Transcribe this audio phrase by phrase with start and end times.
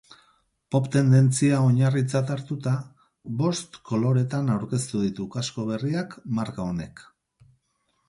[0.75, 2.73] Pop tendentzia oinarritzat hartuta
[3.43, 7.09] bost koloretan aurkeztu ditu kasko berriak marka honek.